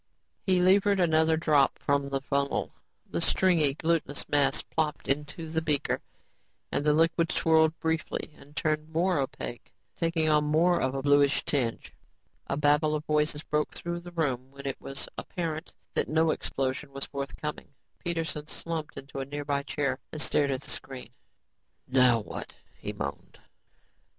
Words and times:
He 0.47 0.59
levered 0.61 0.99
another 0.99 1.37
drop 1.37 1.77
from 1.77 2.09
the 2.09 2.21
funnel. 2.21 2.71
The 3.11 3.21
stringy, 3.21 3.75
glutenous 3.75 4.27
mass 4.27 4.63
plopped 4.63 5.07
into 5.07 5.47
the 5.47 5.61
beaker 5.61 6.01
and 6.71 6.83
the 6.83 6.91
liquid 6.93 7.31
swirled 7.31 7.79
briefly 7.79 8.33
and 8.35 8.55
turned 8.55 8.89
more 8.89 9.19
opaque, 9.19 9.71
taking 9.95 10.27
on 10.27 10.43
more 10.45 10.81
of 10.81 10.95
a 10.95 11.03
bluish 11.03 11.45
tinge. 11.45 11.93
A 12.47 12.57
babble 12.57 12.95
of 12.95 13.05
voices 13.05 13.43
broke 13.43 13.75
through 13.75 13.99
the 13.99 14.09
room 14.11 14.49
when 14.49 14.65
it 14.65 14.81
was 14.81 15.07
apparent 15.19 15.71
that 15.93 16.09
no 16.09 16.31
explosion 16.31 16.91
was 16.93 17.05
forthcoming. 17.05 17.67
Peterson 17.99 18.47
slumped 18.47 18.97
into 18.97 19.19
a 19.19 19.25
nearby 19.25 19.61
chair 19.61 19.99
and 20.11 20.19
stared 20.19 20.49
at 20.49 20.61
the 20.61 20.71
screen. 20.71 21.11
"Now 21.87 22.21
what?" 22.21 22.55
he 22.75 22.91
moaned. 22.91 23.37